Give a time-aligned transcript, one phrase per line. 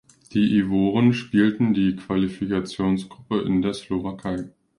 [0.33, 4.49] Die Ivoren spielten die Qualifikationsgruppe in der Slowakei.